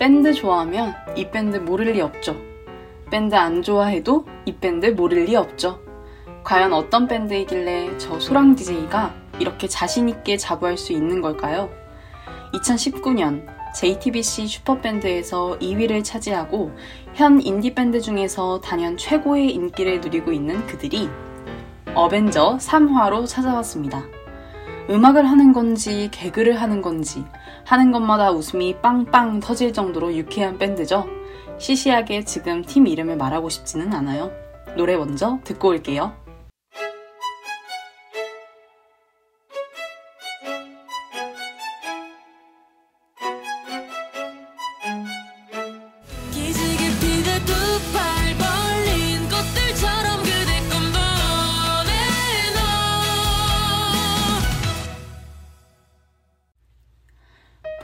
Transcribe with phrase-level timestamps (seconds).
[0.00, 2.34] 밴드 좋아하면 이 밴드 모를 리 없죠.
[3.10, 5.78] 밴드 안 좋아해도 이 밴드 모를 리 없죠.
[6.42, 11.68] 과연 어떤 밴드이길래 저 소랑 DJ가 이렇게 자신있게 자부할 수 있는 걸까요?
[12.54, 13.44] 2019년
[13.76, 16.72] JTBC 슈퍼밴드에서 2위를 차지하고
[17.12, 21.10] 현 인디밴드 중에서 단연 최고의 인기를 누리고 있는 그들이
[21.94, 24.02] 어벤져 3화로 찾아왔습니다.
[24.90, 27.24] 음악을 하는 건지 개그를 하는 건지
[27.64, 31.06] 하는 것마다 웃음이 빵빵 터질 정도로 유쾌한 밴드죠.
[31.58, 34.32] 시시하게 지금 팀 이름을 말하고 싶지는 않아요.
[34.76, 36.19] 노래 먼저 듣고 올게요.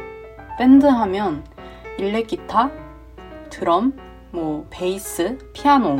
[0.58, 1.44] 밴드 하면
[1.98, 2.70] 일렉 기타,
[3.50, 3.96] 드럼,
[4.30, 5.98] 뭐 베이스, 피아노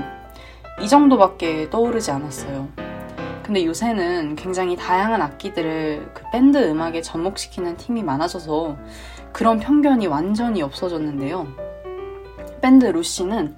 [0.81, 2.86] 이 정도밖에 떠오르지 않았어요.
[3.47, 8.77] 근데 요새는 굉장히 다양한 악기들을 그 밴드 음악에 접목시키는 팀이 많아져서
[9.31, 11.47] 그런 편견이 완전히 없어졌는데요.
[12.61, 13.57] 밴드 루시는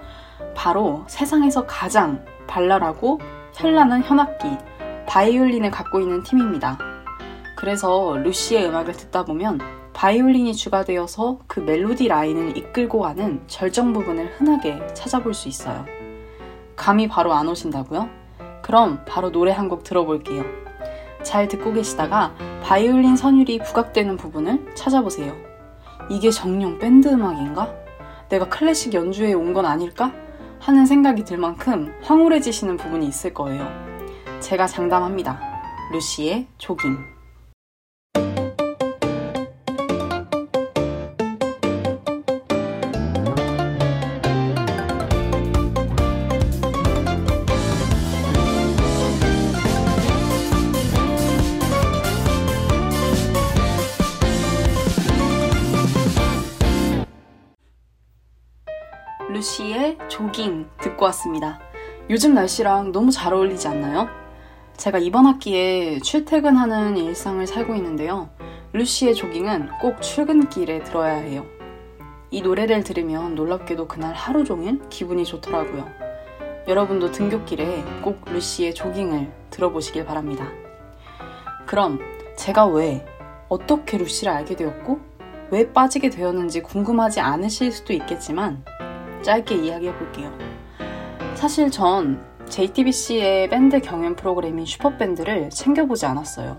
[0.54, 3.19] 바로 세상에서 가장 발랄하고
[3.54, 4.59] 현란한 현악기,
[5.06, 6.76] 바이올린을 갖고 있는 팀입니다.
[7.56, 9.59] 그래서 루시의 음악을 듣다 보면
[9.94, 15.87] 바이올린이 추가되어서 그 멜로디 라인을 이끌고 가는 절정 부분을 흔하게 찾아볼 수 있어요.
[16.76, 18.27] 감이 바로 안 오신다고요?
[18.68, 20.44] 그럼 바로 노래 한 곡 들어볼게요.
[21.22, 25.34] 잘 듣고 계시다가 바이올린 선율이 부각되는 부분을 찾아보세요.
[26.10, 27.74] 이게 정령 밴드 음악인가?
[28.28, 30.12] 내가 클래식 연주에 온 건 아닐까?
[30.60, 33.66] 하는 생각이 들 만큼 황홀해지시는 부분이 있을 거예요.
[34.40, 35.40] 제가 장담합니다.
[35.92, 37.17] 루시의 조깅.
[59.30, 61.60] 루시의 조깅 듣고 왔습니다.
[62.08, 64.08] 요즘 날씨랑 너무 잘 어울리지 않나요?
[64.78, 68.30] 제가 이번 학기에 출퇴근하는 일상을 살고 있는데요.
[68.72, 71.44] 루시의 조깅은 꼭 출근길에 들어야 해요.
[72.30, 75.86] 이 노래를 들으면 놀랍게도 그날 하루 종일 기분이 좋더라고요.
[76.66, 80.48] 여러분도 등굣길에 꼭 루시의 조깅을 들어보시길 바랍니다.
[81.66, 81.98] 그럼
[82.36, 83.04] 제가 왜,
[83.50, 85.00] 어떻게 루시를 알게 되었고,
[85.50, 88.64] 왜 빠지게 되었는지 궁금하지 않으실 수도 있겠지만,
[89.23, 90.32] 짧게 이야기해 볼게요.
[91.35, 96.56] 사실 전 JTBC의 밴드 경연 프로그램인 슈퍼밴드를 챙겨보지 않았어요.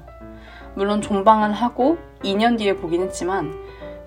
[0.75, 3.53] 물론 종방을 하고 2년 뒤에 보긴 했지만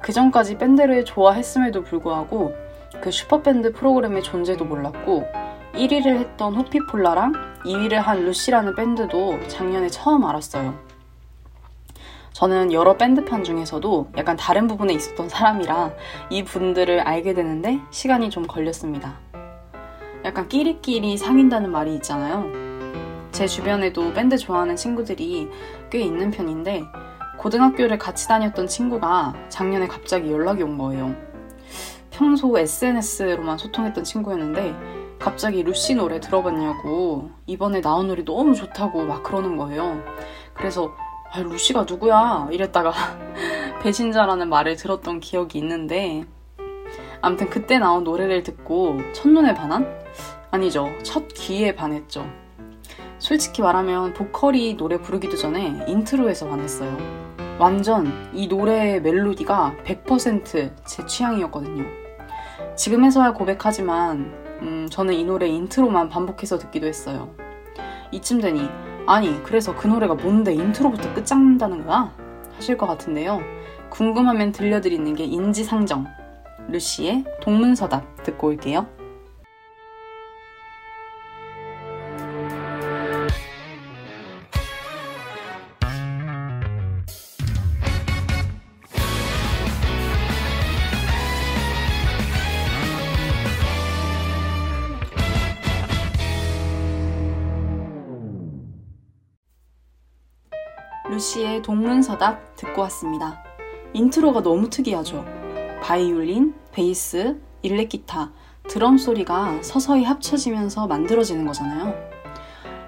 [0.01, 2.55] 그 전까지 밴드를 좋아했음에도 불구하고
[3.01, 5.27] 그 슈퍼밴드 프로그램의 존재도 몰랐고
[5.75, 7.33] 1위를 했던 호피폴라랑
[7.65, 10.92] 2위를 한 루시라는 밴드도 작년에 처음 알았어요.
[12.33, 15.93] 저는 여러 밴드편 중에서도 약간 다른 부분에 있었던 사람이라
[16.31, 19.19] 이 분들을 알게 되는데 시간이 좀 걸렸습니다.
[20.25, 22.47] 약간 끼리끼리 상인다는 말이 있잖아요.
[23.33, 25.51] 제 주변에도 밴드 좋아하는 친구들이
[25.91, 26.85] 꽤 있는 편인데
[27.39, 31.15] 고등학교를 같이 다녔던 친구가 작년에 갑자기 연락이 온 거예요.
[32.11, 34.75] 평소 SNS로만 소통했던 친구였는데
[35.19, 40.03] 갑자기 루시 노래 들어봤냐고 이번에 나온 노래 너무 좋다고 막 그러는 거예요.
[40.55, 40.95] 그래서
[41.35, 42.49] 아, 루시가 누구야?
[42.51, 42.93] 이랬다가
[43.83, 46.27] 배신자라는 말을 들었던 기억이 있는데
[47.23, 49.89] 아무튼 그때 나온 노래를 듣고 첫눈에 반한?
[50.51, 50.91] 아니죠.
[51.03, 52.27] 첫 귀에 반했죠.
[53.19, 56.99] 솔직히 말하면 보컬이 노래 부르기도 전에 인트로에서 반했어요.
[57.59, 61.87] 완전 이 노래의 멜로디가 100%제 취향이었거든요.
[62.77, 67.35] 지금에서야 고백하지만 음, 저는 이 노래 인트로만 반복해서 듣기도 했어요.
[68.11, 68.69] 이쯤 되니
[69.07, 72.15] 아니 그래서 그 노래가 뭔데 인트로부터 끝장난다는 거야?
[72.55, 73.41] 하실 것 같은데요.
[73.91, 76.07] 궁금하면 들려드리는 게 인지상정
[76.69, 78.87] 루시의 동문서답 듣고 올게요.
[101.23, 103.45] 루시의 동문서답 듣고 왔습니다.
[103.93, 105.25] 인트로가 너무 특이하죠.
[105.81, 108.33] 바이올린, 베이스, 일렉기타,
[108.69, 111.95] 드럼 소리가 서서히 합쳐지면서 만들어지는 거잖아요.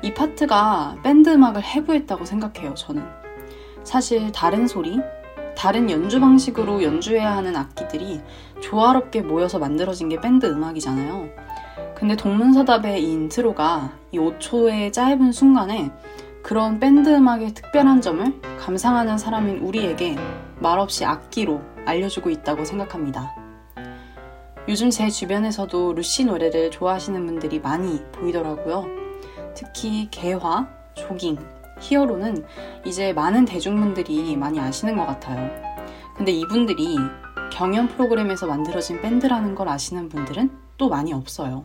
[0.02, 3.04] 이 파트가 밴드 음악을 해부했다고 생각해요, 저는.
[3.84, 4.98] 사실 다른 소리,
[5.56, 8.20] 다른 연주 방식으로 연주해야 하는 악기들이
[8.60, 11.28] 조화롭게 모여서 만들어진 게 밴드 음악이잖아요.
[11.94, 15.92] 근데 동문서답의 이 인트로가 이 5초의 짧은 순간에
[16.44, 20.14] 그런 밴드 음악의 특별한 점을 감상하는 사람인 우리에게
[20.60, 23.34] 말없이 악기로 알려주고 있다고 생각합니다.
[24.68, 28.84] 요즘 제 주변에서도 루시 노래를 좋아하시는 분들이 많이 보이더라고요.
[29.54, 31.38] 특히 개화, 조깅,
[31.80, 32.44] 히어로는
[32.84, 35.50] 이제 많은 대중분들이 많이 아시는 것 같아요.
[36.14, 36.98] 근데 이분들이
[37.52, 41.64] 경연 프로그램에서 만들어진 밴드라는 걸 아시는 분들은 또 많이 없어요.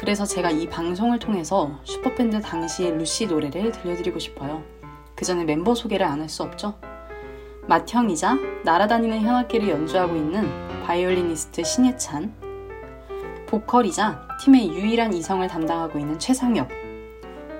[0.00, 4.62] 그래서 제가 이 방송을 통해서 슈퍼밴드 당시의 루시 노래를 들려드리고 싶어요.
[5.14, 6.74] 그 전에 멤버 소개를 안 할 수 없죠?
[7.68, 10.48] 맏형이자 날아다니는 현악기를 연주하고 있는
[10.86, 12.32] 바이올리니스트 신예찬,
[13.46, 16.68] 보컬이자 팀의 유일한 이성을 담당하고 있는 최상엽,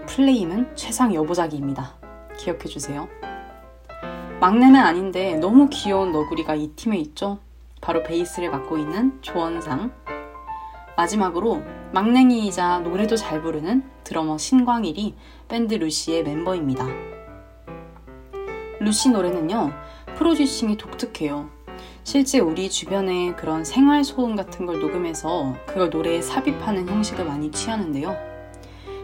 [0.07, 1.95] 풀네임은 최상엽 보자기입니다.
[2.39, 3.07] 기억해주세요.
[4.41, 7.39] 막내는 아닌데 너무 귀여운 너구리가 이 팀에 있죠?
[7.83, 9.93] 바로 베이스를 맡고 있는 조원상,
[10.97, 15.17] 마지막으로 막냉이이자 노래도 잘 부르는 드러머 신광일이
[15.49, 16.87] 밴드 루시의 멤버입니다.
[18.79, 19.73] 루시 노래는요,
[20.15, 21.51] 프로듀싱이 독특해요.
[22.05, 28.17] 실제 우리 주변에 그런 생활 소음 같은 걸 녹음해서 그걸 노래에 삽입하는 형식을 많이 취하는데요.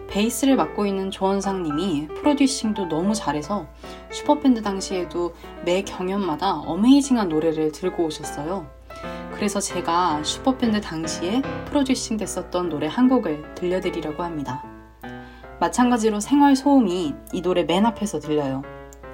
[0.08, 3.66] 베이스를 맡고 있는 조원상 님이 프로듀싱도 너무 잘해서
[4.12, 5.34] 슈퍼밴드 당시에도
[5.64, 8.75] 매 경연마다 어메이징한 노래를 들고 오셨어요.
[9.36, 14.64] 그래서 제가 슈퍼밴드 당시에 프로듀싱 됐었던 노래 한 곡을 들려드리려고 합니다.
[15.60, 18.62] 마찬가지로 생활 소음이 이 노래 맨 앞에서 들려요.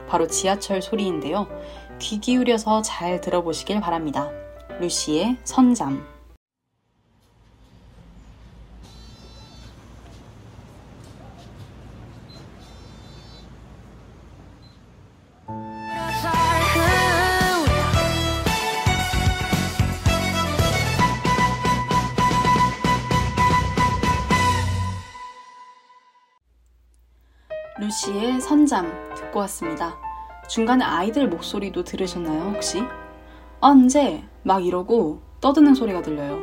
[0.09, 1.49] 바로 지하철 소리인데요.
[1.99, 4.31] 귀 기울여서 잘 들어보시길 바랍니다.
[4.81, 6.12] 루시의 선잠.
[28.03, 29.97] 루시의 선잠 듣고 왔습니다.
[30.49, 32.83] 중간에 아이들 목소리도 들으셨나요, 혹시?
[33.61, 34.25] 언제?
[34.43, 36.41] 막 이러고 떠드는 소리가 들려요.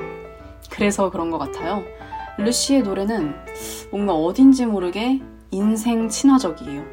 [0.69, 1.83] 그래서 그런 것 같아요.
[2.37, 3.35] 루시의 노래는
[3.91, 6.85] 뭔가 어딘지 모르게 인생 친화적이에요.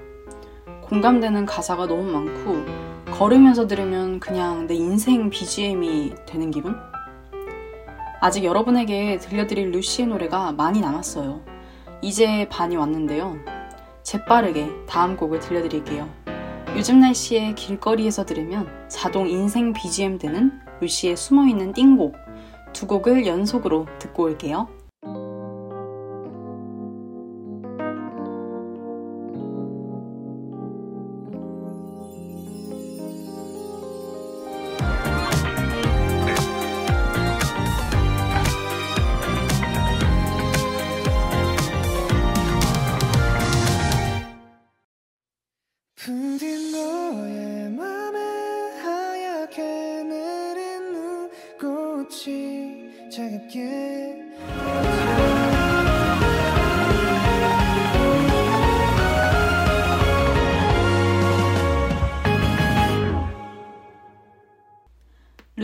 [0.83, 2.65] 공감되는 가사가 너무 많고,
[3.13, 6.75] 걸으면서 들으면 그냥 내 인생 BGM이 되는 기분?
[8.21, 11.41] 아직 여러분에게 들려드릴 루시의 노래가 많이 남았어요.
[12.03, 13.37] 이제 반이 왔는데요.
[14.07, 16.09] 재빠르게 다음 곡을 들려드릴게요.
[16.77, 22.15] 요즘 날씨에 길거리에서 들으면 자동 인생 BGM 되는 루시의 숨어있는 띵곡
[22.73, 24.69] 두 곡을 연속으로 듣고 올게요.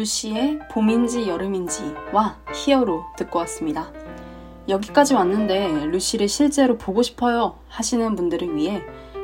[0.03, 3.93] 루시의 봄인지 여름인지와 히어로 듣고 왔습니다.
[4.69, 8.83] 여기까지 왔는데 루시를 실제로 보고 싶어요 하시는 분들을 위해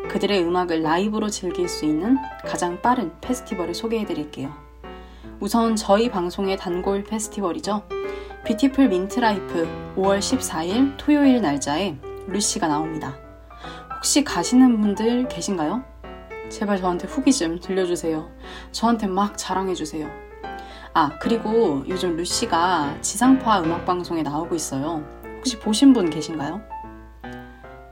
[0.09, 4.55] 그들의 음악을 라이브로 즐길 수 있는 가장 빠른 페스티벌을 소개해 드릴게요.
[5.41, 7.83] 우선 저희 방송의 단골 페스티벌이죠.
[8.47, 11.97] 뷰티풀 민트라이프 5월 14일 토요일 날짜에
[12.29, 13.17] 루시가 나옵니다.
[13.97, 15.83] 혹시 가시는 분들 계신가요?
[16.51, 18.31] 제발 저한테 후기 좀 들려주세요.
[18.71, 20.28] 저한테 막 자랑해주세요.
[20.95, 25.05] 아, 그리고 요즘 루시가 지상파 음악방송에 나오고 있어요.
[25.37, 26.61] 혹시 보신 분 계신가요?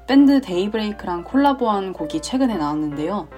[0.09, 3.29] 밴드 데이브레이크랑 콜라보한 곡이 최근에 나왔는데요.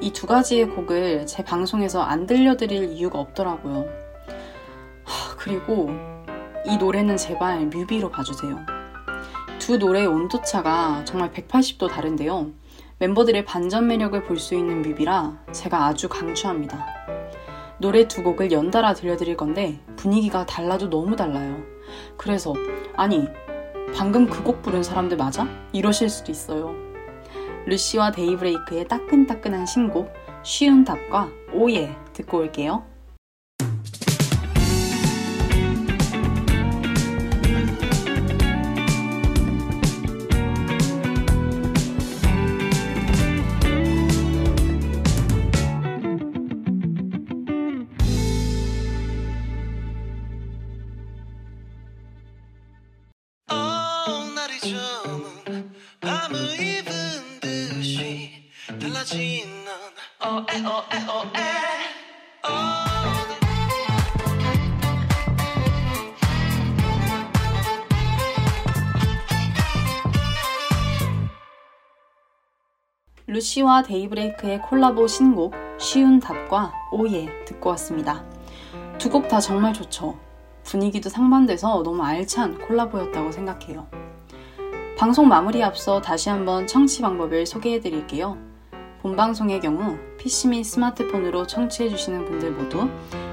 [0.00, 3.86] 이 두 가지의 곡을 제 방송에서 안 들려드릴 이유가 없더라고요.
[5.04, 5.90] 하, 그리고
[6.66, 8.58] 이 노래는 제발 뮤비로 봐주세요.
[9.60, 12.50] 두 노래의 온도차가 정말 180도 다른데요.
[12.98, 16.84] 멤버들의 반전 매력을 볼 수 있는 뮤비라 제가 아주 강추합니다.
[17.82, 21.60] 노래 두 곡을 연달아 들려드릴 건데 분위기가 달라도 너무 달라요.
[22.16, 22.54] 그래서
[22.96, 23.26] 아니
[23.94, 25.48] 방금 그 곡 부른 사람들 맞아?
[25.72, 26.74] 이러실 수도 있어요.
[27.66, 30.12] 루시와 데이브레이크의 따끈따끈한 신곡
[30.44, 32.84] 쉬운 답과 오예 듣고 올게요.
[73.26, 78.24] 루시와 데이브레이크의 콜라보 신곡 쉬운 답과 오예 듣고 왔습니다.
[78.98, 80.18] 두 곡 다 정말 좋죠.
[80.64, 83.86] 분위기도 상반돼서 너무 알찬 콜라보였다고 생각해요.
[84.96, 88.51] 방송 마무리 앞서 다시 한번 청취 방법을 소개해 드릴게요.
[89.02, 92.88] 본 방송의 경우 PC 및 스마트폰으로 청취해 주시는 분들 모두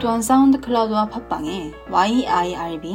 [0.00, 2.94] 또한 사운드 클라우드와 팟빵에 YIRB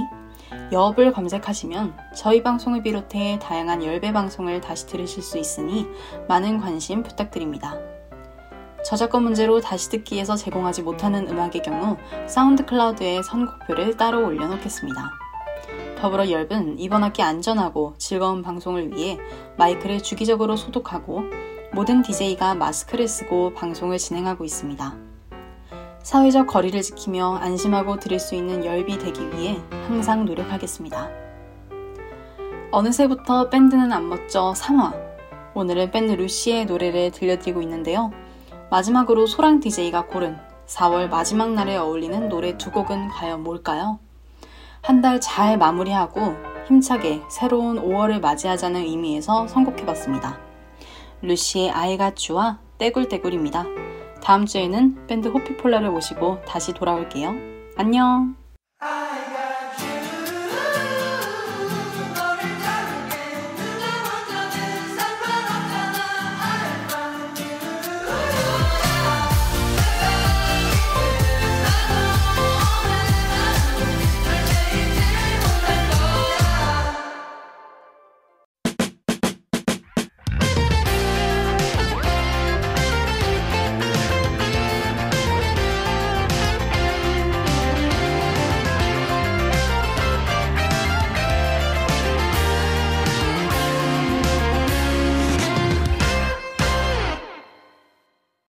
[0.72, 5.86] 엽을 검색하시면 저희 방송을 비롯해 다양한 열배 방송을 다시 들으실 수 있으니
[6.28, 7.91] 많은 관심 부탁드립니다.
[8.84, 11.98] 저작권 문제로 다시 듣기에서 제공하지 못하는 음악의 경우
[12.28, 15.12] 사운드 클라우드에 선곡표를 따로 올려놓겠습니다.
[16.00, 19.20] 더불어 열은 이번 학기 안전하고 즐거운 방송을 위해
[19.58, 21.24] 마이크를 주기적으로 소독하고
[21.74, 24.96] 모든 DJ가 마스크를 쓰고 방송을 진행하고 있습니다.
[26.02, 31.10] 사회적 거리를 지키며 안심하고 들을 수 있는 열비 되기 위해 항상 노력하겠습니다.
[32.72, 35.12] 어느새부터 밴드는 안 멋져 3화.
[35.54, 38.12] 오늘은 밴드 루시의 노래를 들려드리고 있는데요.
[38.72, 44.00] 마지막으로 소랑 DJ가 고른 4월 마지막 날에 어울리는 노래 두 곡은 과연 뭘까요?
[44.82, 46.36] 한 달 잘 마무리하고
[46.68, 50.40] 힘차게 새로운 5월을 맞이하자는 의미에서 선곡해봤습니다.
[51.22, 53.66] 루시의 아이가 츄와 떼굴떼굴입니다.
[54.24, 57.34] 다음 주에는 밴드 호피폴라를 모시고 다시 돌아올게요.
[57.76, 58.41] 안녕!